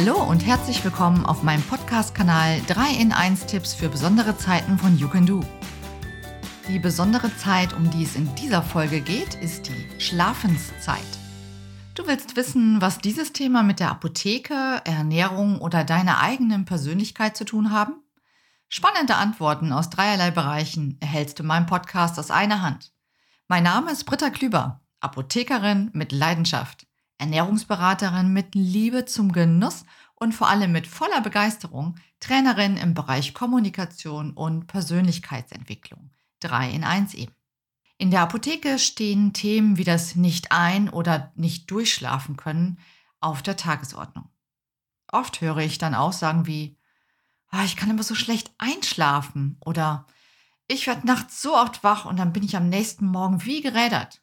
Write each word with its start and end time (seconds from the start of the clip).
Hallo 0.00 0.22
und 0.22 0.46
herzlich 0.46 0.84
willkommen 0.84 1.26
auf 1.26 1.42
meinem 1.42 1.62
Podcast-Kanal 1.64 2.62
3 2.68 3.00
in 3.00 3.10
1 3.10 3.46
Tipps 3.46 3.74
für 3.74 3.88
besondere 3.88 4.38
Zeiten 4.38 4.78
von 4.78 4.96
You 4.96 5.08
Can 5.08 5.26
Do. 5.26 5.40
Die 6.68 6.78
besondere 6.78 7.36
Zeit, 7.36 7.72
um 7.72 7.90
die 7.90 8.04
es 8.04 8.14
in 8.14 8.32
dieser 8.36 8.62
Folge 8.62 9.00
geht, 9.00 9.34
ist 9.34 9.66
die 9.66 10.00
Schlafenszeit. 10.00 11.02
Du 11.96 12.06
willst 12.06 12.36
wissen, 12.36 12.80
was 12.80 12.98
dieses 12.98 13.32
Thema 13.32 13.64
mit 13.64 13.80
der 13.80 13.90
Apotheke, 13.90 14.82
Ernährung 14.84 15.60
oder 15.60 15.82
deiner 15.82 16.20
eigenen 16.20 16.64
Persönlichkeit 16.64 17.36
zu 17.36 17.44
tun 17.44 17.72
haben? 17.72 17.94
Spannende 18.68 19.16
Antworten 19.16 19.72
aus 19.72 19.90
dreierlei 19.90 20.30
Bereichen 20.30 20.96
erhältst 21.00 21.40
du 21.40 21.42
in 21.42 21.48
meinem 21.48 21.66
Podcast 21.66 22.20
aus 22.20 22.30
einer 22.30 22.62
Hand. 22.62 22.92
Mein 23.48 23.64
Name 23.64 23.90
ist 23.90 24.04
Britta 24.04 24.30
Klüber, 24.30 24.80
Apothekerin 25.00 25.90
mit 25.92 26.12
Leidenschaft, 26.12 26.86
Ernährungsberaterin 27.18 28.32
mit 28.32 28.54
Liebe 28.54 29.04
zum 29.04 29.32
Genuss 29.32 29.84
und 30.14 30.32
vor 30.32 30.48
allem 30.48 30.72
mit 30.72 30.86
voller 30.86 31.20
Begeisterung, 31.20 31.96
Trainerin 32.20 32.76
im 32.76 32.94
Bereich 32.94 33.34
Kommunikation 33.34 34.32
und 34.32 34.66
Persönlichkeitsentwicklung. 34.66 36.10
Drei 36.40 36.70
in 36.70 36.84
eins 36.84 37.14
eben. 37.14 37.34
In 37.98 38.10
der 38.10 38.22
Apotheke 38.22 38.78
stehen 38.78 39.32
Themen 39.32 39.76
wie 39.76 39.84
das 39.84 40.14
nicht 40.14 40.52
ein- 40.52 40.88
oder 40.88 41.32
nicht 41.34 41.70
durchschlafen 41.70 42.36
können 42.36 42.78
auf 43.20 43.42
der 43.42 43.56
Tagesordnung. 43.56 44.28
Oft 45.10 45.40
höre 45.40 45.58
ich 45.58 45.78
dann 45.78 45.94
Aussagen 45.94 46.46
wie, 46.46 46.76
oh, 47.52 47.62
ich 47.64 47.76
kann 47.76 47.90
immer 47.90 48.02
so 48.04 48.14
schlecht 48.14 48.52
einschlafen 48.58 49.56
oder 49.60 50.06
ich 50.68 50.86
werde 50.86 51.06
nachts 51.06 51.42
so 51.42 51.56
oft 51.56 51.82
wach 51.82 52.04
und 52.04 52.18
dann 52.18 52.32
bin 52.32 52.44
ich 52.44 52.56
am 52.56 52.68
nächsten 52.68 53.06
Morgen 53.06 53.44
wie 53.44 53.62
gerädert. 53.62 54.22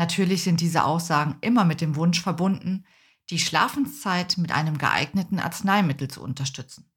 Natürlich 0.00 0.44
sind 0.44 0.62
diese 0.62 0.84
Aussagen 0.84 1.36
immer 1.42 1.66
mit 1.66 1.82
dem 1.82 1.94
Wunsch 1.94 2.22
verbunden, 2.22 2.86
die 3.28 3.38
Schlafenszeit 3.38 4.38
mit 4.38 4.50
einem 4.50 4.78
geeigneten 4.78 5.38
Arzneimittel 5.38 6.08
zu 6.08 6.22
unterstützen. 6.22 6.90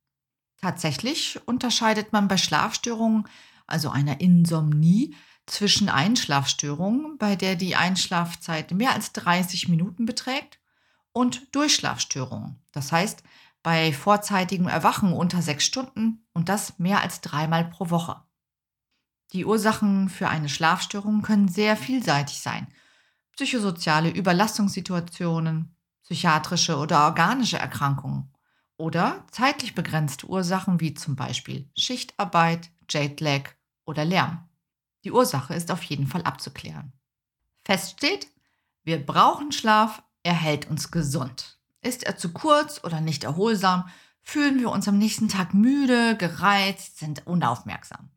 Tatsächlich 0.62 1.38
unterscheidet 1.46 2.14
man 2.14 2.30
bei 2.30 2.38
Schlafstörungen, 2.38 3.28
also 3.68 3.90
einer 3.90 4.22
Insomnie, 4.22 5.18
zwischen 5.46 5.90
Einschlafstörungen, 5.90 7.18
bei 7.18 7.36
der 7.36 7.58
die 7.58 7.76
Einschlafzeit 7.76 8.72
mehr 8.72 8.94
als 8.94 9.12
30 9.12 9.68
Minuten 9.68 10.06
beträgt, 10.06 10.62
und 11.12 11.54
Durchschlafstörungen, 11.54 12.64
das 12.72 12.94
heißt 12.94 13.22
bei 13.64 13.92
vorzeitigem 13.92 14.70
Erwachen 14.70 15.12
unter 15.12 15.42
sechs 15.42 15.66
Stunden 15.66 16.26
und 16.31 16.48
das 16.48 16.80
mehr 16.80 17.02
als 17.02 17.20
dreimal 17.20 17.66
pro 17.66 17.90
Woche. 17.90 18.22
Die 19.34 19.44
Ursachen 19.44 20.08
für 20.08 20.30
eine 20.30 20.48
Schlafstörung 20.48 21.22
können 21.22 21.50
sehr 21.50 21.76
vielseitig 21.76 22.40
sein. 22.40 22.68
Psychosoziale 23.36 24.09
Überlastungssituationen, 24.09 25.76
psychiatrische 26.03 26.78
oder 26.78 27.06
organische 27.06 27.58
Erkrankungen 27.58 28.31
oder 28.78 29.25
zeitlich 29.31 29.75
begrenzte 29.75 30.28
Ursachen 30.28 30.80
wie 30.80 30.94
zum 30.94 31.16
Beispiel 31.16 31.70
Schichtarbeit, 31.78 32.70
Jetlag 32.90 33.50
oder 33.86 34.06
Lärm. 34.06 34.48
Die 35.03 35.12
Ursache 35.12 35.53
ist 35.56 35.72
auf 35.72 35.84
jeden 35.84 36.08
Fall 36.08 36.23
abzuklären. 36.23 36.94
Fest 37.66 37.98
steht, 37.98 38.28
wir 38.84 39.03
brauchen 39.03 39.52
Schlaf, 39.52 40.03
er 40.23 40.34
hält 40.34 40.70
uns 40.70 40.92
gesund. 40.92 41.58
Ist 41.81 42.03
er 42.03 42.18
zu 42.18 42.31
kurz 42.34 42.84
oder 42.84 43.02
nicht 43.02 43.23
erholsam, 43.23 43.90
fühlen 44.22 44.59
wir 44.59 44.70
uns 44.70 44.88
am 44.88 44.97
nächsten 44.97 45.28
Tag 45.28 45.53
müde, 45.53 46.16
gereizt, 46.18 47.00
sind 47.00 47.25
unaufmerksam. 47.28 48.09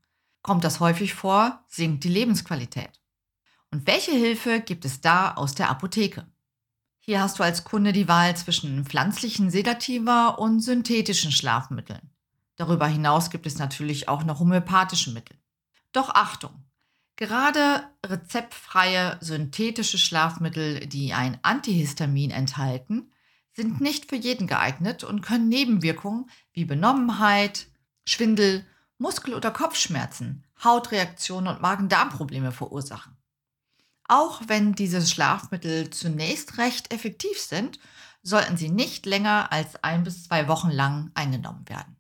Kommt 0.43 0.63
das 0.63 0.79
häufig 0.79 1.15
vor, 1.15 1.65
sinkt 1.69 2.05
die 2.05 2.09
Lebensqualität. 2.09 3.01
Und 3.71 3.87
welche 3.87 4.13
Hilfe 4.13 4.61
gibt 4.61 4.85
es 4.85 5.01
da 5.01 5.35
aus 5.35 5.55
der 5.55 5.71
Apotheke? 5.71 6.27
Hier 6.99 7.21
hast 7.21 7.39
du 7.39 7.43
als 7.43 7.65
Kunde 7.65 7.93
die 7.93 8.09
Wahl 8.09 8.37
zwischen 8.37 8.85
pflanzlichen 8.85 9.51
Sedativa 9.51 10.29
und 10.29 10.61
synthetischen 10.61 11.31
Schlafmitteln. 11.31 12.11
Darüber 12.57 12.87
hinaus 12.87 13.31
gibt 13.31 13.47
es 13.47 13.59
natürlich 13.59 14.09
auch 14.09 14.25
noch 14.25 14.41
homöopathische 14.41 15.13
Mittel. 15.13 15.37
Doch 15.93 16.11
Achtung! 16.11 16.65
Gerade 17.17 17.85
rezeptfreie 18.05 19.17
synthetische 19.21 19.99
Schlafmittel, 19.99 20.87
die 20.87 21.15
ein 21.15 21.39
Antihistamin 21.43 22.31
enthalten, 22.31 23.11
sind 23.55 23.81
nicht 23.81 24.11
für 24.11 24.17
jeden 24.17 24.47
geeignet 24.47 25.03
und 25.03 25.23
können 25.23 25.49
Nebenwirkungen 25.49 26.29
wie 26.53 26.67
Benommenheit, 26.67 27.69
Schwindel, 28.07 28.67
Muskel- 28.99 29.35
oder 29.35 29.51
Kopfschmerzen, 29.51 30.45
Hautreaktionen 30.63 31.55
und 31.55 31.63
Magen-Darm-Probleme 31.63 32.53
verursachen. 32.53 33.17
Auch 34.09 34.43
wenn 34.47 34.75
diese 34.75 35.05
Schlafmittel 35.05 35.91
zunächst 35.91 36.59
recht 36.59 36.93
effektiv 36.93 37.41
sind, 37.41 37.79
sollten 38.23 38.57
sie 38.57 38.71
nicht 38.71 39.07
länger 39.07 39.53
als 39.53 39.83
ein 39.83 40.05
bis 40.05 40.25
zwei 40.25 40.49
Wochen 40.49 40.71
lang 40.71 41.11
eingenommen 41.15 41.69
werden. 41.69 41.97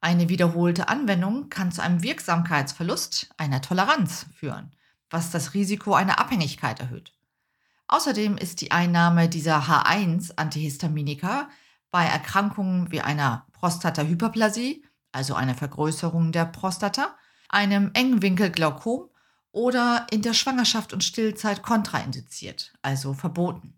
Eine 0.00 0.28
wiederholte 0.28 0.88
Anwendung 0.88 1.50
kann 1.50 1.72
zu 1.72 1.82
einem 1.82 2.02
Wirksamkeitsverlust, 2.02 3.30
einer 3.36 3.60
Toleranz 3.60 4.26
führen, 4.34 4.74
was 5.10 5.30
das 5.30 5.52
Risiko 5.54 5.94
einer 5.94 6.18
Abhängigkeit 6.18 6.80
erhöht. 6.80 7.12
Außerdem 7.86 8.36
ist 8.38 8.60
die 8.60 8.70
Einnahme 8.70 9.28
dieser 9.28 9.64
H1-Antihistaminika 9.64 11.48
bei 11.90 12.04
Erkrankungen 12.04 12.90
wie 12.92 13.00
einer 13.00 13.46
Prostatahyperplasie, 13.52 14.84
also 15.12 15.34
einer 15.34 15.54
Vergrößerung 15.54 16.32
der 16.32 16.46
Prostata, 16.46 17.16
einem 17.48 17.90
Engwinkelglaukom 17.92 19.09
oder 19.52 20.06
in 20.10 20.22
der 20.22 20.34
Schwangerschaft 20.34 20.92
und 20.92 21.04
Stillzeit 21.04 21.62
kontraindiziert, 21.62 22.72
also 22.82 23.14
verboten. 23.14 23.74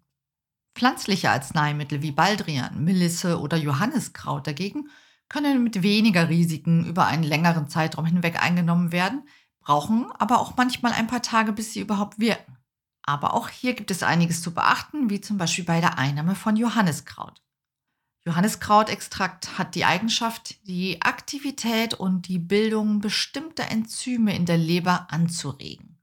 Pflanzliche 0.74 1.30
Arzneimittel 1.30 2.02
wie 2.02 2.12
Baldrian, 2.12 2.82
Melisse 2.82 3.40
oder 3.40 3.56
Johanniskraut 3.56 4.46
dagegen 4.46 4.88
können 5.28 5.62
mit 5.62 5.82
weniger 5.82 6.28
Risiken 6.28 6.84
über 6.84 7.06
einen 7.06 7.22
längeren 7.22 7.68
Zeitraum 7.68 8.06
hinweg 8.06 8.42
eingenommen 8.42 8.92
werden, 8.92 9.26
brauchen 9.60 10.10
aber 10.18 10.40
auch 10.40 10.56
manchmal 10.56 10.92
ein 10.92 11.06
paar 11.06 11.22
Tage, 11.22 11.52
bis 11.52 11.72
sie 11.72 11.80
überhaupt 11.80 12.18
wirken. 12.18 12.58
Aber 13.02 13.34
auch 13.34 13.48
hier 13.48 13.74
gibt 13.74 13.90
es 13.90 14.02
einiges 14.02 14.42
zu 14.42 14.54
beachten, 14.54 15.10
wie 15.10 15.20
zum 15.20 15.38
Beispiel 15.38 15.64
bei 15.64 15.80
der 15.80 15.98
Einnahme 15.98 16.34
von 16.34 16.56
Johanniskraut. 16.56 17.42
Johanniskrautextrakt 18.24 19.58
hat 19.58 19.74
die 19.74 19.84
Eigenschaft, 19.84 20.66
die 20.68 21.02
Aktivität 21.02 21.94
und 21.94 22.28
die 22.28 22.38
Bildung 22.38 23.00
bestimmter 23.00 23.68
Enzyme 23.70 24.34
in 24.36 24.46
der 24.46 24.58
Leber 24.58 25.08
anzuregen. 25.10 25.98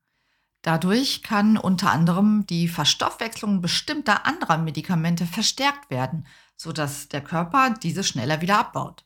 Dadurch 0.62 1.24
kann 1.24 1.58
unter 1.58 1.91
anderem 1.91 2.46
die 2.46 2.68
Verstoffwechslung 2.68 3.62
bestimmter 3.62 4.25
anderer 4.25 4.58
Medikamente 4.58 5.25
verstärkt 5.25 5.90
werden, 5.90 6.28
sodass 6.58 7.08
der 7.08 7.22
Körper 7.22 7.69
diese 7.81 8.03
schneller 8.03 8.41
wieder 8.41 8.59
abbaut. 8.59 9.06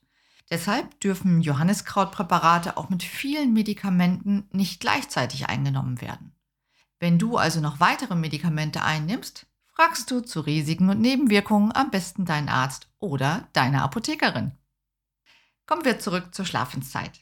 Deshalb 0.50 1.00
dürfen 1.00 1.42
Johanniskrautpräparate 1.42 2.78
auch 2.78 2.90
mit 2.90 3.04
vielen 3.04 3.54
Medikamenten 3.54 4.48
nicht 4.52 4.80
gleichzeitig 4.80 5.48
eingenommen 5.50 6.02
werden. 6.02 6.36
Wenn 7.00 7.20
du 7.20 7.38
also 7.38 7.60
noch 7.60 7.80
weitere 7.80 8.16
Medikamente 8.16 8.82
einnimmst, 8.82 9.46
fragst 9.68 10.10
du 10.10 10.22
zu 10.22 10.42
Risiken 10.42 10.90
und 10.90 11.00
Nebenwirkungen 11.00 11.72
am 11.72 11.92
besten 11.92 12.26
deinen 12.26 12.50
Arzt 12.50 12.88
oder 13.04 13.50
deine 13.52 13.84
Apothekerin. 13.84 14.54
Kommen 15.66 15.84
wir 15.84 16.00
zurück 16.00 16.34
zur 16.34 16.46
Schlafenszeit. 16.46 17.20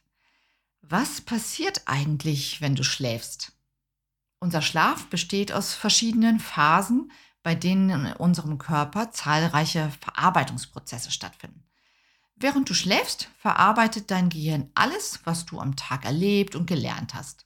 Was 0.81 1.21
passiert 1.21 1.81
eigentlich, 1.85 2.61
wenn 2.61 2.75
du 2.75 2.83
schläfst? 2.83 3.53
Unser 4.39 4.61
Schlaf 4.61 5.07
besteht 5.07 5.51
aus 5.51 5.73
verschiedenen 5.73 6.39
Phasen, 6.39 7.11
bei 7.43 7.55
denen 7.55 8.05
in 8.05 8.13
unserem 8.13 8.59
Körper 8.59 9.11
zahlreiche 9.11 9.91
Verarbeitungsprozesse 10.01 11.09
stattfinden. 11.09 11.63
Während 12.35 12.69
du 12.69 12.75
schläfst, 12.75 13.29
verarbeitet 13.39 14.11
dein 14.11 14.29
Gehirn 14.29 14.69
alles, 14.75 15.19
was 15.25 15.45
du 15.45 15.59
am 15.59 15.75
Tag 15.75 16.05
erlebt 16.05 16.55
und 16.55 16.67
gelernt 16.67 17.15
hast. 17.15 17.45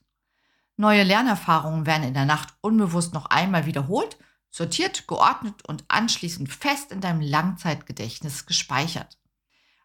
Neue 0.76 1.04
Lernerfahrungen 1.04 1.86
werden 1.86 2.04
in 2.04 2.14
der 2.14 2.26
Nacht 2.26 2.54
unbewusst 2.60 3.14
noch 3.14 3.26
einmal 3.26 3.64
wiederholt, 3.64 4.18
sortiert, 4.56 5.06
geordnet 5.06 5.66
und 5.66 5.84
anschließend 5.88 6.50
fest 6.50 6.90
in 6.90 7.02
deinem 7.02 7.20
Langzeitgedächtnis 7.20 8.46
gespeichert. 8.46 9.18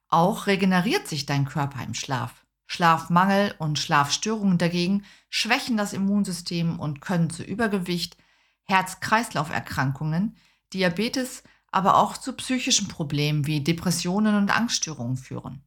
Auch 0.08 0.48
regeneriert 0.48 1.10
sich 1.10 1.26
dein 1.26 1.44
Körper 1.46 1.84
im 1.84 1.94
Schlaf. 1.94 2.46
Schlafmangel 2.68 3.54
und 3.58 3.80
Schlafstörungen 3.80 4.58
dagegen 4.58 5.04
schwächen 5.30 5.76
das 5.76 5.92
Immunsystem 5.92 6.80
und 6.80 7.02
können 7.02 7.30
zu 7.30 7.44
Übergewicht, 7.44 8.16
Herz-Kreislauf-Erkrankungen, 8.64 10.38
Diabetes, 10.72 11.44
aber 11.70 11.98
auch 11.98 12.16
zu 12.16 12.32
psychischen 12.32 12.88
Problemen 12.88 13.46
wie 13.48 13.62
Depressionen 13.62 14.36
und 14.36 14.56
Angststörungen 14.56 15.18
führen. 15.18 15.66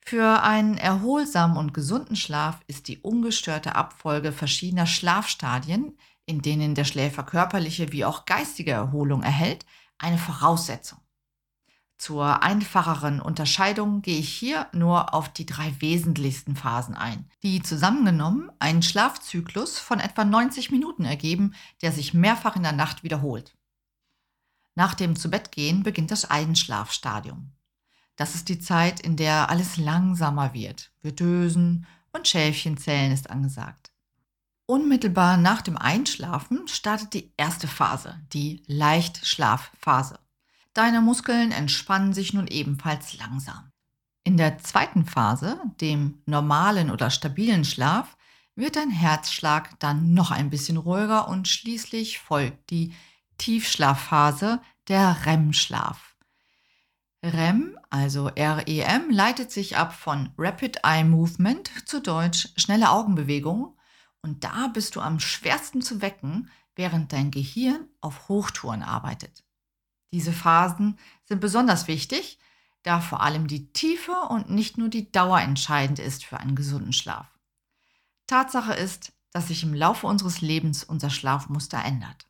Für 0.00 0.42
einen 0.42 0.78
erholsamen 0.78 1.58
und 1.58 1.74
gesunden 1.74 2.16
Schlaf 2.16 2.60
ist 2.66 2.88
die 2.88 2.98
ungestörte 3.00 3.76
Abfolge 3.76 4.32
verschiedener 4.32 4.86
Schlafstadien, 4.86 5.98
in 6.26 6.42
denen 6.42 6.74
der 6.74 6.84
Schläfer 6.84 7.22
körperliche 7.22 7.92
wie 7.92 8.04
auch 8.04 8.26
geistige 8.26 8.72
Erholung 8.72 9.22
erhält, 9.22 9.66
eine 9.98 10.18
Voraussetzung. 10.18 10.98
Zur 12.02 12.42
einfacheren 12.42 13.20
Unterscheidung 13.20 14.02
gehe 14.02 14.18
ich 14.18 14.28
hier 14.28 14.66
nur 14.72 15.14
auf 15.14 15.28
die 15.28 15.46
drei 15.46 15.72
wesentlichsten 15.80 16.56
Phasen 16.56 16.96
ein, 16.96 17.30
die 17.44 17.62
zusammengenommen 17.62 18.50
einen 18.58 18.82
Schlafzyklus 18.82 19.78
von 19.78 20.00
etwa 20.00 20.24
90 20.24 20.72
Minuten 20.72 21.04
ergeben, 21.04 21.54
der 21.80 21.92
sich 21.92 22.12
mehrfach 22.12 22.56
in 22.56 22.64
der 22.64 22.72
Nacht 22.72 23.04
wiederholt. 23.04 23.56
Nach 24.74 24.94
dem 24.94 25.14
Zubettgehen 25.14 25.84
beginnt 25.84 26.10
das 26.10 26.28
Einschlafstadium. 26.28 27.52
Das 28.16 28.34
ist 28.34 28.48
die 28.48 28.58
Zeit, 28.58 28.98
in 28.98 29.16
der 29.16 29.48
alles 29.48 29.76
langsamer 29.76 30.54
wird. 30.54 30.90
Wir 31.02 31.12
dösen 31.12 31.86
und 32.12 32.26
Schäfchenzählen 32.26 33.12
ist 33.12 33.30
angesagt. 33.30 33.91
Unmittelbar 34.72 35.36
nach 35.36 35.60
dem 35.60 35.76
Einschlafen 35.76 36.66
startet 36.66 37.12
die 37.12 37.34
erste 37.36 37.68
Phase, 37.68 38.18
die 38.32 38.62
Leichtschlafphase. 38.66 40.18
Deine 40.72 41.02
Muskeln 41.02 41.52
entspannen 41.52 42.14
sich 42.14 42.32
nun 42.32 42.46
ebenfalls 42.46 43.18
langsam. 43.18 43.70
In 44.24 44.38
der 44.38 44.56
zweiten 44.56 45.04
Phase, 45.04 45.60
dem 45.82 46.22
normalen 46.24 46.90
oder 46.90 47.10
stabilen 47.10 47.66
Schlaf, 47.66 48.16
wird 48.54 48.76
dein 48.76 48.88
Herzschlag 48.88 49.78
dann 49.78 50.14
noch 50.14 50.30
ein 50.30 50.48
bisschen 50.48 50.78
ruhiger 50.78 51.28
und 51.28 51.48
schließlich 51.48 52.18
folgt 52.20 52.70
die 52.70 52.94
Tiefschlafphase, 53.36 54.62
der 54.88 55.26
REM-Schlaf. 55.26 56.16
REM, 57.22 57.78
also 57.90 58.28
REM, 58.28 59.10
leitet 59.10 59.52
sich 59.52 59.76
ab 59.76 59.92
von 59.92 60.30
Rapid 60.38 60.78
Eye 60.82 61.04
Movement, 61.04 61.70
zu 61.86 62.00
Deutsch 62.00 62.48
schnelle 62.56 62.90
Augenbewegungen, 62.90 63.74
und 64.22 64.44
da 64.44 64.68
bist 64.68 64.96
du 64.96 65.00
am 65.00 65.20
schwersten 65.20 65.82
zu 65.82 66.00
wecken, 66.00 66.50
während 66.74 67.12
dein 67.12 67.30
Gehirn 67.30 67.88
auf 68.00 68.28
Hochtouren 68.28 68.82
arbeitet. 68.82 69.44
Diese 70.12 70.32
Phasen 70.32 70.98
sind 71.24 71.40
besonders 71.40 71.88
wichtig, 71.88 72.38
da 72.82 73.00
vor 73.00 73.20
allem 73.20 73.46
die 73.46 73.72
Tiefe 73.72 74.12
und 74.28 74.50
nicht 74.50 74.78
nur 74.78 74.88
die 74.88 75.10
Dauer 75.12 75.40
entscheidend 75.40 75.98
ist 75.98 76.24
für 76.24 76.38
einen 76.38 76.56
gesunden 76.56 76.92
Schlaf. 76.92 77.26
Tatsache 78.26 78.74
ist, 78.74 79.12
dass 79.30 79.48
sich 79.48 79.62
im 79.62 79.74
Laufe 79.74 80.06
unseres 80.06 80.40
Lebens 80.40 80.84
unser 80.84 81.10
Schlafmuster 81.10 81.82
ändert. 81.84 82.26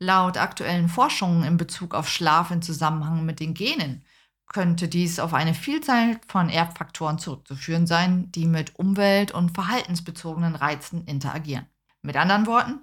Laut 0.00 0.36
aktuellen 0.36 0.88
Forschungen 0.88 1.44
in 1.44 1.56
Bezug 1.56 1.94
auf 1.94 2.08
Schlaf 2.08 2.50
im 2.50 2.62
Zusammenhang 2.62 3.24
mit 3.24 3.40
den 3.40 3.54
Genen 3.54 4.04
könnte 4.46 4.88
dies 4.88 5.18
auf 5.18 5.34
eine 5.34 5.54
Vielzahl 5.54 6.20
von 6.28 6.48
Erbfaktoren 6.48 7.18
zurückzuführen 7.18 7.86
sein, 7.86 8.30
die 8.32 8.46
mit 8.46 8.78
umwelt- 8.78 9.32
und 9.32 9.54
verhaltensbezogenen 9.54 10.54
Reizen 10.54 11.04
interagieren. 11.06 11.66
Mit 12.02 12.16
anderen 12.16 12.46
Worten, 12.46 12.80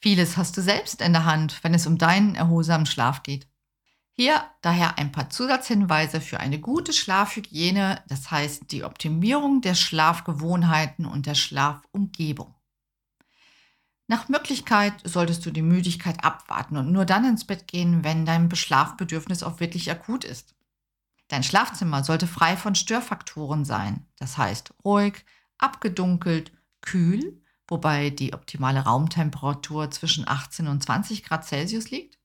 vieles 0.00 0.36
hast 0.36 0.56
du 0.56 0.62
selbst 0.62 1.00
in 1.00 1.12
der 1.12 1.24
Hand, 1.24 1.58
wenn 1.62 1.74
es 1.74 1.86
um 1.86 1.98
deinen 1.98 2.34
erholsamen 2.34 2.86
Schlaf 2.86 3.22
geht. 3.22 3.48
Hier 4.14 4.44
daher 4.60 4.98
ein 4.98 5.10
paar 5.10 5.30
Zusatzhinweise 5.30 6.20
für 6.20 6.38
eine 6.38 6.60
gute 6.60 6.92
Schlafhygiene, 6.92 8.02
das 8.08 8.30
heißt 8.30 8.70
die 8.70 8.84
Optimierung 8.84 9.62
der 9.62 9.74
Schlafgewohnheiten 9.74 11.06
und 11.06 11.24
der 11.24 11.34
Schlafumgebung. 11.34 12.54
Nach 14.08 14.28
Möglichkeit 14.28 14.92
solltest 15.04 15.46
du 15.46 15.50
die 15.50 15.62
Müdigkeit 15.62 16.22
abwarten 16.22 16.76
und 16.76 16.92
nur 16.92 17.06
dann 17.06 17.24
ins 17.24 17.46
Bett 17.46 17.66
gehen, 17.66 18.04
wenn 18.04 18.26
dein 18.26 18.54
Schlafbedürfnis 18.54 19.42
auch 19.42 19.60
wirklich 19.60 19.90
akut 19.90 20.24
ist. 20.24 20.54
Dein 21.32 21.42
Schlafzimmer 21.42 22.04
sollte 22.04 22.26
frei 22.26 22.58
von 22.58 22.74
Störfaktoren 22.74 23.64
sein, 23.64 24.04
das 24.16 24.36
heißt 24.36 24.74
ruhig, 24.84 25.24
abgedunkelt, 25.56 26.52
kühl, 26.82 27.42
wobei 27.66 28.10
die 28.10 28.34
optimale 28.34 28.80
Raumtemperatur 28.80 29.90
zwischen 29.90 30.28
18 30.28 30.68
und 30.68 30.82
20 30.82 31.24
Grad 31.24 31.46
Celsius 31.46 31.90
liegt 31.90 32.18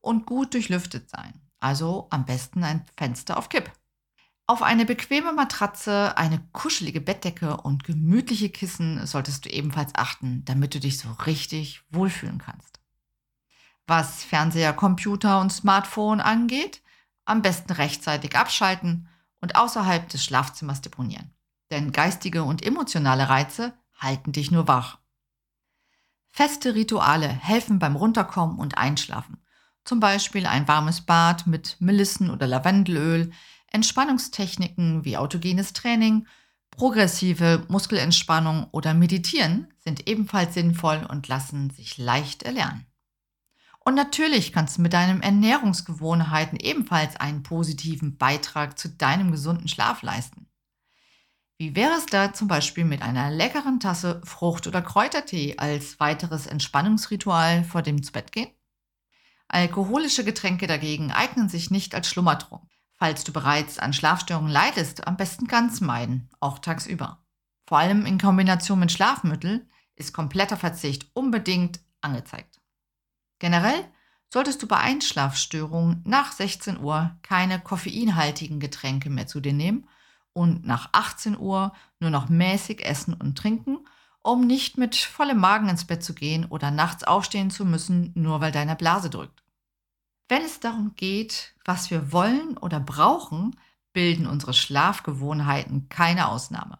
und 0.00 0.26
gut 0.26 0.54
durchlüftet 0.54 1.10
sein. 1.10 1.40
Also 1.58 2.06
am 2.10 2.24
besten 2.24 2.62
ein 2.62 2.86
Fenster 2.96 3.36
auf 3.36 3.48
Kipp. 3.48 3.68
Auf 4.46 4.62
eine 4.62 4.84
bequeme 4.84 5.32
Matratze, 5.32 6.16
eine 6.16 6.38
kuschelige 6.52 7.00
Bettdecke 7.00 7.56
und 7.56 7.82
gemütliche 7.82 8.48
Kissen 8.48 9.04
solltest 9.08 9.44
du 9.44 9.48
ebenfalls 9.50 9.96
achten, 9.96 10.44
damit 10.44 10.76
du 10.76 10.78
dich 10.78 11.00
so 11.00 11.10
richtig 11.26 11.82
wohlfühlen 11.90 12.38
kannst. 12.38 12.78
Was 13.88 14.22
Fernseher, 14.22 14.72
Computer 14.72 15.40
und 15.40 15.52
Smartphone 15.52 16.20
angeht, 16.20 16.80
am 17.24 17.42
besten 17.42 17.72
rechtzeitig 17.72 18.36
abschalten 18.36 19.08
und 19.40 19.56
außerhalb 19.56 20.08
des 20.08 20.24
Schlafzimmers 20.24 20.80
deponieren. 20.80 21.34
Denn 21.70 21.92
geistige 21.92 22.44
und 22.44 22.64
emotionale 22.64 23.28
Reize 23.28 23.72
halten 23.98 24.32
dich 24.32 24.50
nur 24.50 24.68
wach. 24.68 24.98
Feste 26.28 26.74
Rituale 26.74 27.28
helfen 27.28 27.78
beim 27.78 27.96
Runterkommen 27.96 28.58
und 28.58 28.78
Einschlafen 28.78 29.42
zum 29.84 30.00
Beispiel 30.00 30.46
ein 30.46 30.68
warmes 30.68 31.00
Bad 31.00 31.46
mit 31.46 31.76
Melissen- 31.80 32.30
oder 32.30 32.46
Lavendelöl, 32.46 33.32
Entspannungstechniken 33.68 35.04
wie 35.04 35.16
autogenes 35.16 35.72
Training, 35.72 36.26
progressive 36.70 37.64
Muskelentspannung 37.68 38.68
oder 38.70 38.94
Meditieren 38.94 39.72
sind 39.78 40.08
ebenfalls 40.08 40.54
sinnvoll 40.54 41.06
und 41.08 41.28
lassen 41.28 41.70
sich 41.70 41.98
leicht 41.98 42.42
erlernen. 42.42 42.86
Und 43.84 43.94
natürlich 43.94 44.52
kannst 44.52 44.78
du 44.78 44.82
mit 44.82 44.92
deinen 44.92 45.22
Ernährungsgewohnheiten 45.22 46.58
ebenfalls 46.58 47.16
einen 47.16 47.42
positiven 47.42 48.16
Beitrag 48.16 48.78
zu 48.78 48.88
deinem 48.88 49.32
gesunden 49.32 49.68
Schlaf 49.68 50.02
leisten. 50.02 50.46
Wie 51.58 51.76
wäre 51.76 51.94
es 51.94 52.06
da 52.06 52.32
zum 52.32 52.48
Beispiel 52.48 52.84
mit 52.84 53.02
einer 53.02 53.30
leckeren 53.30 53.80
Tasse 53.80 54.20
Frucht- 54.24 54.66
oder 54.66 54.82
Kräutertee 54.82 55.58
als 55.58 56.00
weiteres 56.00 56.46
Entspannungsritual 56.46 57.64
vor 57.64 57.82
dem 57.82 58.02
Zubettgehen? 58.02 58.50
Alkoholische 59.48 60.24
Getränke 60.24 60.66
dagegen 60.66 61.12
eignen 61.12 61.48
sich 61.48 61.70
nicht 61.70 61.94
als 61.94 62.08
Schlummertrunk. 62.08 62.68
Falls 62.94 63.24
du 63.24 63.32
bereits 63.32 63.78
an 63.78 63.92
Schlafstörungen 63.92 64.50
leidest, 64.50 65.06
am 65.06 65.16
besten 65.16 65.46
ganz 65.46 65.80
meiden, 65.80 66.30
auch 66.40 66.58
tagsüber. 66.58 67.24
Vor 67.66 67.78
allem 67.78 68.06
in 68.06 68.18
Kombination 68.18 68.78
mit 68.78 68.92
Schlafmitteln 68.92 69.68
ist 69.94 70.12
kompletter 70.12 70.56
Verzicht 70.56 71.10
unbedingt 71.14 71.80
angezeigt. 72.00 72.51
Generell 73.42 73.84
solltest 74.32 74.62
du 74.62 74.68
bei 74.68 74.78
Einschlafstörungen 74.78 76.02
nach 76.06 76.30
16 76.30 76.78
Uhr 76.78 77.18
keine 77.22 77.60
koffeinhaltigen 77.60 78.60
Getränke 78.60 79.10
mehr 79.10 79.26
zu 79.26 79.40
dir 79.40 79.52
nehmen 79.52 79.88
und 80.32 80.64
nach 80.64 80.90
18 80.92 81.36
Uhr 81.36 81.74
nur 82.00 82.10
noch 82.10 82.28
mäßig 82.28 82.84
essen 82.84 83.14
und 83.14 83.36
trinken 83.36 83.80
um 84.22 84.46
nicht 84.46 84.78
mit 84.78 84.94
vollem 84.94 85.38
Magen 85.38 85.68
ins 85.68 85.84
Bett 85.84 86.02
zu 86.02 86.14
gehen 86.14 86.46
oder 86.46 86.70
nachts 86.70 87.04
aufstehen 87.04 87.50
zu 87.50 87.64
müssen, 87.64 88.12
nur 88.14 88.40
weil 88.40 88.52
deine 88.52 88.76
Blase 88.76 89.10
drückt. 89.10 89.42
Wenn 90.28 90.42
es 90.42 90.60
darum 90.60 90.94
geht, 90.94 91.54
was 91.64 91.90
wir 91.90 92.12
wollen 92.12 92.56
oder 92.56 92.80
brauchen, 92.80 93.56
bilden 93.92 94.26
unsere 94.26 94.54
Schlafgewohnheiten 94.54 95.88
keine 95.88 96.28
Ausnahme. 96.28 96.78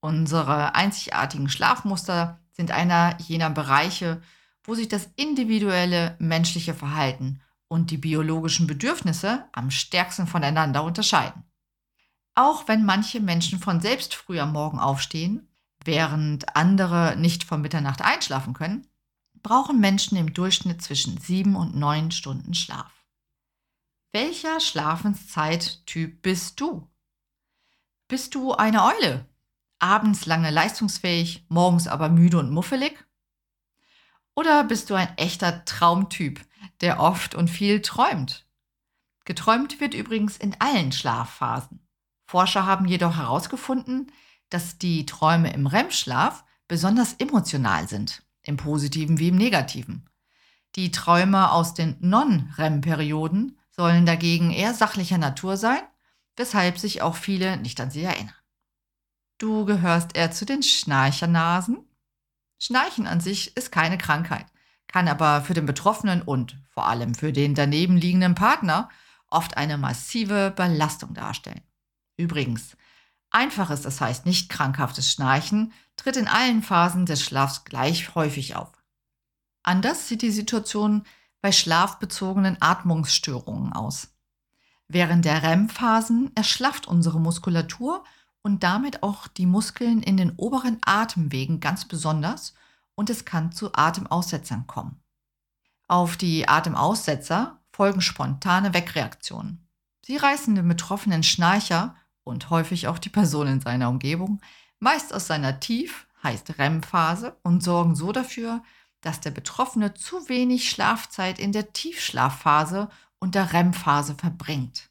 Unsere 0.00 0.74
einzigartigen 0.74 1.48
Schlafmuster 1.48 2.38
sind 2.52 2.70
einer 2.70 3.18
jener 3.20 3.50
Bereiche, 3.50 4.20
wo 4.66 4.74
sich 4.74 4.88
das 4.88 5.08
individuelle 5.16 6.16
menschliche 6.18 6.74
Verhalten 6.74 7.40
und 7.68 7.90
die 7.90 7.98
biologischen 7.98 8.66
Bedürfnisse 8.66 9.46
am 9.52 9.70
stärksten 9.70 10.26
voneinander 10.26 10.84
unterscheiden. 10.84 11.44
Auch 12.34 12.68
wenn 12.68 12.84
manche 12.84 13.20
Menschen 13.20 13.58
von 13.58 13.80
selbst 13.80 14.14
früh 14.14 14.38
am 14.38 14.52
Morgen 14.52 14.78
aufstehen, 14.78 15.48
Während 15.86 16.56
andere 16.56 17.14
nicht 17.16 17.44
vor 17.44 17.58
Mitternacht 17.58 18.02
einschlafen 18.02 18.54
können, 18.54 18.88
brauchen 19.40 19.78
Menschen 19.78 20.16
im 20.16 20.34
Durchschnitt 20.34 20.82
zwischen 20.82 21.18
sieben 21.18 21.54
und 21.54 21.76
neun 21.76 22.10
Stunden 22.10 22.54
Schlaf. 22.54 22.92
Welcher 24.12 24.58
Schlafenszeittyp 24.58 26.22
bist 26.22 26.60
du? 26.60 26.90
Bist 28.08 28.34
du 28.34 28.52
eine 28.52 28.82
Eule? 28.84 29.28
Abends 29.78 30.26
lange 30.26 30.50
leistungsfähig, 30.50 31.46
morgens 31.48 31.86
aber 31.86 32.08
müde 32.08 32.40
und 32.40 32.50
muffelig? 32.50 33.05
Oder 34.36 34.64
bist 34.64 34.90
du 34.90 34.94
ein 34.94 35.16
echter 35.16 35.64
Traumtyp, 35.64 36.44
der 36.82 37.00
oft 37.00 37.34
und 37.34 37.48
viel 37.48 37.80
träumt? 37.80 38.46
Geträumt 39.24 39.80
wird 39.80 39.94
übrigens 39.94 40.36
in 40.36 40.54
allen 40.60 40.92
Schlafphasen. 40.92 41.80
Forscher 42.26 42.66
haben 42.66 42.86
jedoch 42.86 43.16
herausgefunden, 43.16 44.12
dass 44.50 44.78
die 44.78 45.06
Träume 45.06 45.52
im 45.52 45.66
REM-Schlaf 45.66 46.44
besonders 46.68 47.14
emotional 47.14 47.88
sind, 47.88 48.22
im 48.42 48.56
positiven 48.56 49.18
wie 49.18 49.28
im 49.28 49.36
negativen. 49.36 50.08
Die 50.74 50.90
Träume 50.90 51.50
aus 51.50 51.72
den 51.72 51.96
Non-REM-Perioden 52.00 53.58
sollen 53.70 54.04
dagegen 54.04 54.50
eher 54.50 54.74
sachlicher 54.74 55.18
Natur 55.18 55.56
sein, 55.56 55.80
weshalb 56.36 56.78
sich 56.78 57.00
auch 57.00 57.16
viele 57.16 57.56
nicht 57.56 57.80
an 57.80 57.90
sie 57.90 58.02
erinnern. 58.02 58.34
Du 59.38 59.64
gehörst 59.64 60.14
eher 60.14 60.30
zu 60.30 60.44
den 60.44 60.62
Schnarchernasen? 60.62 61.85
Schnarchen 62.58 63.06
an 63.06 63.20
sich 63.20 63.56
ist 63.56 63.70
keine 63.70 63.98
Krankheit, 63.98 64.46
kann 64.86 65.08
aber 65.08 65.42
für 65.42 65.54
den 65.54 65.66
Betroffenen 65.66 66.22
und 66.22 66.58
vor 66.70 66.86
allem 66.86 67.14
für 67.14 67.32
den 67.32 67.54
daneben 67.54 67.96
liegenden 67.96 68.34
Partner 68.34 68.88
oft 69.28 69.56
eine 69.56 69.78
massive 69.78 70.52
Belastung 70.54 71.14
darstellen. 71.14 71.62
Übrigens, 72.16 72.76
Einfaches, 73.30 73.82
das 73.82 74.00
heißt 74.00 74.24
nicht 74.24 74.48
krankhaftes 74.48 75.12
Schnarchen, 75.12 75.72
tritt 75.96 76.16
in 76.16 76.28
allen 76.28 76.62
Phasen 76.62 77.06
des 77.06 77.22
Schlafs 77.22 77.64
gleich 77.64 78.14
häufig 78.14 78.56
auf. 78.56 78.72
Anders 79.62 80.08
sieht 80.08 80.22
die 80.22 80.30
Situation 80.30 81.04
bei 81.42 81.52
schlafbezogenen 81.52 82.56
Atmungsstörungen 82.60 83.72
aus. 83.72 84.08
Während 84.88 85.24
der 85.24 85.42
REM-Phasen 85.42 86.30
erschlafft 86.34 86.86
unsere 86.86 87.20
Muskulatur 87.20 88.04
und 88.46 88.62
damit 88.62 89.02
auch 89.02 89.26
die 89.26 89.44
Muskeln 89.44 90.04
in 90.04 90.16
den 90.16 90.30
oberen 90.36 90.78
Atemwegen 90.82 91.58
ganz 91.58 91.84
besonders 91.84 92.54
und 92.94 93.10
es 93.10 93.24
kann 93.24 93.50
zu 93.50 93.74
Atemaussetzern 93.74 94.68
kommen. 94.68 95.00
Auf 95.88 96.16
die 96.16 96.48
Atemaussetzer 96.48 97.60
folgen 97.72 98.00
spontane 98.00 98.72
Wegreaktionen. 98.72 99.66
Sie 100.04 100.16
reißen 100.16 100.54
den 100.54 100.68
betroffenen 100.68 101.24
Schnarcher 101.24 101.96
und 102.22 102.48
häufig 102.48 102.86
auch 102.86 103.00
die 103.00 103.08
Person 103.08 103.48
in 103.48 103.60
seiner 103.60 103.88
Umgebung 103.88 104.40
meist 104.78 105.12
aus 105.12 105.26
seiner 105.26 105.58
Tief, 105.58 106.06
heißt 106.22 106.56
REM-Phase 106.56 107.36
und 107.42 107.64
sorgen 107.64 107.96
so 107.96 108.12
dafür, 108.12 108.62
dass 109.00 109.18
der 109.18 109.32
Betroffene 109.32 109.94
zu 109.94 110.28
wenig 110.28 110.70
Schlafzeit 110.70 111.40
in 111.40 111.50
der 111.50 111.72
Tiefschlafphase 111.72 112.90
und 113.18 113.34
der 113.34 113.52
REM-Phase 113.52 114.14
verbringt. 114.14 114.88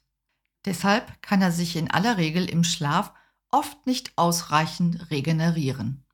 Deshalb 0.66 1.22
kann 1.22 1.40
er 1.40 1.52
sich 1.52 1.76
in 1.76 1.90
aller 1.90 2.18
Regel 2.18 2.50
im 2.50 2.62
Schlaf 2.62 3.14
oft 3.56 3.86
nicht 3.86 4.12
ausreichend 4.16 5.10
regenerieren. 5.10 6.04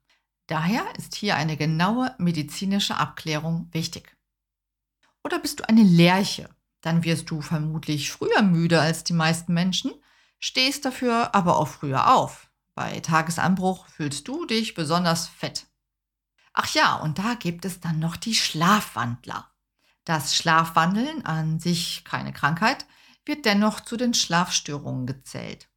Daher 0.47 0.85
ist 0.97 1.17
hier 1.17 1.35
eine 1.35 1.57
genaue 1.57 2.15
medizinische 2.19 2.97
Abklärung 2.97 3.69
wichtig. 3.73 4.17
Oder 5.25 5.41
bist 5.41 5.59
du 5.59 5.69
eine 5.69 5.83
Lerche? 5.83 6.49
Dann 6.83 7.03
wirst 7.03 7.31
du 7.31 7.41
vermutlich 7.41 8.13
früher 8.13 8.43
müde 8.43 8.81
als 8.81 9.03
die 9.03 9.13
meisten 9.13 9.55
Menschen, 9.55 9.93
stehst 10.39 10.85
dafür 10.85 11.35
aber 11.35 11.57
auch 11.59 11.67
früher 11.67 12.15
auf. 12.15 12.49
Bei 12.77 13.01
Tagesanbruch 13.01 13.89
fühlst 13.89 14.29
du 14.29 14.47
dich 14.47 14.75
besonders 14.75 15.27
fett. 15.27 15.67
Ach 16.53 16.73
ja, 16.75 16.95
und 16.95 17.19
da 17.19 17.35
gibt 17.35 17.65
es 17.65 17.81
dann 17.81 17.99
noch 17.99 18.17
die 18.17 18.37
Schlafwandler. 18.37 19.51
Das 20.05 20.37
Schlafwandeln 20.37 21.27
an 21.27 21.59
sich 21.59 22.05
keine 22.05 22.33
Krankheit, 22.33 22.87
wird 23.25 23.47
dennoch 23.47 23.81
zu 23.81 23.97
den 23.97 24.15
Schlafstörungen 24.15 25.07
gezählt. 25.07 25.72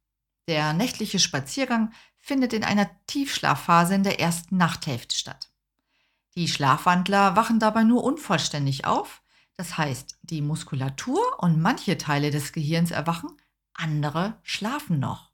Der 0.48 0.72
nächtliche 0.72 1.18
Spaziergang 1.18 1.92
findet 2.16 2.52
in 2.52 2.64
einer 2.64 2.88
Tiefschlafphase 3.06 3.94
in 3.94 4.04
der 4.04 4.20
ersten 4.20 4.56
Nachthälfte 4.56 5.16
statt. 5.16 5.50
Die 6.36 6.48
Schlafwandler 6.48 7.34
wachen 7.34 7.58
dabei 7.58 7.82
nur 7.82 8.04
unvollständig 8.04 8.84
auf, 8.84 9.22
das 9.56 9.78
heißt, 9.78 10.18
die 10.22 10.42
Muskulatur 10.42 11.42
und 11.42 11.60
manche 11.60 11.96
Teile 11.96 12.30
des 12.30 12.52
Gehirns 12.52 12.90
erwachen, 12.90 13.30
andere 13.72 14.38
schlafen 14.42 14.98
noch. 14.98 15.32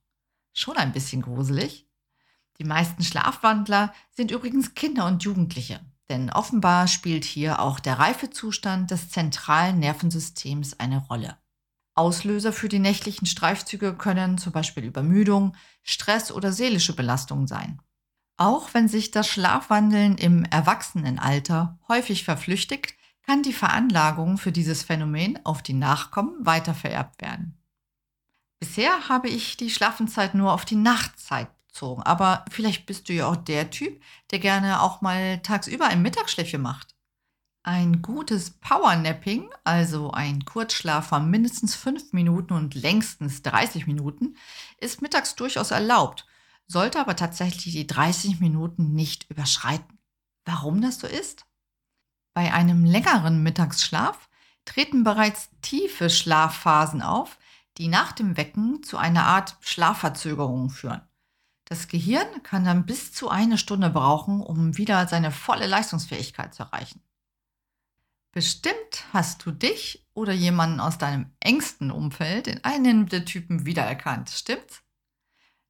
Schon 0.53 0.77
ein 0.77 0.93
bisschen 0.93 1.23
gruselig. 1.23 1.89
Die 2.59 2.65
meisten 2.65 3.03
Schlafwandler 3.03 3.93
sind 4.11 4.31
übrigens 4.31 4.75
Kinder 4.75 5.07
und 5.07 5.25
Jugendliche, 5.25 5.81
denn 6.09 6.31
offenbar 6.31 6.87
spielt 6.87 7.25
hier 7.25 7.61
auch 7.61 7.81
der 7.81 7.99
Reifezustand 7.99 8.91
des 8.91 9.11
zentralen 9.11 9.79
Nervensystems 9.79 10.79
eine 10.79 10.99
Rolle. 10.99 11.42
Auslöser 11.95 12.53
für 12.53 12.69
die 12.69 12.79
nächtlichen 12.79 13.27
Streifzüge 13.27 13.95
können 13.95 14.39
zum 14.39 14.53
Beispiel 14.53 14.85
Übermüdung, 14.85 15.57
Stress 15.83 16.33
oder 16.33 16.53
seelische 16.53 16.95
Belastungen 16.95 17.47
sein. 17.47 17.81
Auch 18.37 18.73
wenn 18.73 18.89
sich 18.89 19.11
das 19.11 19.29
Schlafwandeln 19.29 20.17
im 20.17 20.45
Erwachsenenalter 20.45 21.79
häufig 21.89 22.25
verflüchtigt, 22.25 22.95
kann 23.25 23.43
die 23.43 23.53
Veranlagung 23.53 24.39
für 24.39 24.53
dieses 24.53 24.83
Phänomen 24.83 25.39
auf 25.45 25.63
die 25.63 25.75
Nachkommen 25.75 26.45
weitervererbt 26.45 27.21
werden. 27.21 27.59
Bisher 28.59 29.09
habe 29.09 29.29
ich 29.29 29.57
die 29.57 29.71
Schlafenszeit 29.71 30.35
nur 30.35 30.53
auf 30.53 30.65
die 30.65 30.77
Nachtzeit 30.77 31.49
bezogen, 31.67 32.03
aber 32.03 32.45
vielleicht 32.51 32.87
bist 32.87 33.09
du 33.09 33.13
ja 33.13 33.27
auch 33.27 33.37
der 33.37 33.71
Typ, 33.71 34.01
der 34.31 34.39
gerne 34.39 34.81
auch 34.83 35.01
mal 35.01 35.41
tagsüber 35.41 35.87
ein 35.87 36.03
Mittagsschläfchen 36.03 36.63
macht. 36.63 36.95
Ein 37.65 38.03
gutes 38.03 38.51
Powernapping, 38.51 39.49
also 39.63 40.11
ein 40.11 40.45
Kurzschlaf 40.45 41.07
von 41.11 41.31
mindestens 41.31 41.77
5 41.77 42.13
Minuten 42.13 42.55
und 42.55 42.75
längstens 42.75 43.43
30 43.43 43.87
Minuten, 43.87 44.37
ist 44.79 45.01
mittags 45.01 45.37
durchaus 45.37 45.71
erlaubt, 45.71 46.27
sollte 46.67 46.99
aber 46.99 47.15
tatsächlich 47.15 47.73
die 47.73 47.87
30 47.87 48.41
Minuten 48.41 48.95
nicht 48.95 49.31
überschreiten. 49.31 50.01
Warum 50.45 50.81
das 50.81 50.99
so 50.99 51.07
ist? 51.07 51.47
Bei 52.35 52.53
einem 52.53 52.85
längeren 52.85 53.45
Mittagsschlaf 53.45 54.29
treten 54.65 55.05
bereits 55.05 55.51
tiefe 55.61 56.11
Schlafphasen 56.11 57.01
auf, 57.01 57.39
die 57.79 57.87
nach 57.87 58.11
dem 58.11 58.37
Wecken 58.37 58.83
zu 58.83 58.99
einer 58.99 59.25
Art 59.27 59.57
Schlafverzögerung 59.61 60.69
führen. 60.69 61.03
Das 61.67 61.87
Gehirn 61.87 62.43
kann 62.43 62.65
dann 62.65 62.87
bis 62.87 63.13
zu 63.13 63.29
eine 63.29 63.57
Stunde 63.57 63.91
brauchen, 63.91 64.41
um 64.41 64.77
wieder 64.79 65.07
seine 65.07 65.31
volle 65.31 65.69
Leistungsfähigkeit 65.69 66.53
zu 66.55 66.65
erreichen. 66.65 67.01
Bestimmt 68.33 69.05
hast 69.13 69.45
du 69.45 69.51
dich 69.51 70.07
oder 70.15 70.33
jemanden 70.33 70.81
aus 70.81 70.97
deinem 70.97 71.31
engsten 71.39 71.91
Umfeld 71.91 72.47
in 72.47 72.65
einem 72.65 73.07
der 73.07 73.27
Typen 73.27 73.67
wiedererkannt, 73.67 74.31
stimmt's? 74.31 74.83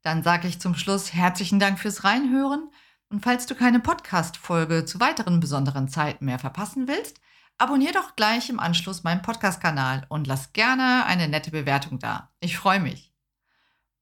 Dann 0.02 0.22
sage 0.22 0.46
ich 0.46 0.60
zum 0.60 0.76
Schluss 0.76 1.12
herzlichen 1.12 1.58
Dank 1.58 1.80
fürs 1.80 2.04
Reinhören 2.04 2.70
und 3.08 3.24
falls 3.24 3.46
du 3.46 3.56
keine 3.56 3.80
Podcast-Folge 3.80 4.84
zu 4.84 5.00
weiteren 5.00 5.40
besonderen 5.40 5.88
Zeiten 5.88 6.24
mehr 6.24 6.38
verpassen 6.38 6.86
willst, 6.86 7.20
abonnier 7.58 7.92
doch 7.92 8.14
gleich 8.14 8.48
im 8.48 8.60
Anschluss 8.60 9.02
meinen 9.02 9.22
Podcast-Kanal 9.22 10.06
und 10.08 10.28
lass 10.28 10.52
gerne 10.52 11.04
eine 11.06 11.26
nette 11.26 11.50
Bewertung 11.50 11.98
da. 11.98 12.32
Ich 12.38 12.56
freue 12.56 12.80
mich. 12.80 13.12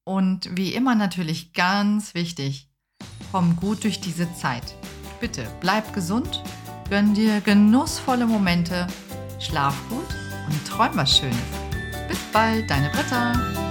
Und 0.04 0.54
wie 0.54 0.74
immer 0.74 0.94
natürlich 0.94 1.54
ganz 1.54 2.12
wichtig, 2.12 2.70
komm 3.32 3.56
gut 3.56 3.84
durch 3.84 4.02
diese 4.02 4.30
Zeit. 4.34 4.74
Bitte 5.18 5.46
bleib 5.60 5.94
gesund 5.94 6.42
Gönn 6.90 7.14
dir 7.14 7.40
genussvolle 7.40 8.26
Momente, 8.26 8.88
schlaf 9.38 9.76
gut 9.88 10.08
und 10.48 10.66
träum 10.66 10.90
was 10.96 11.18
Schönes. 11.18 11.36
Bis 12.08 12.18
bald, 12.32 12.68
deine 12.68 12.90
Britta. 12.90 13.69